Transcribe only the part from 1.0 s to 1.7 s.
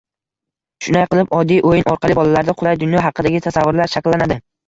qilib, oddiy